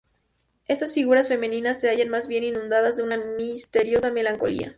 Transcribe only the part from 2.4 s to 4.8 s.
inundadas de una misteriosa melancolía.